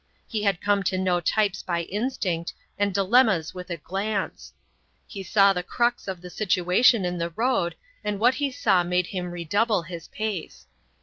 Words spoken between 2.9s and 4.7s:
dilemmas with a glance;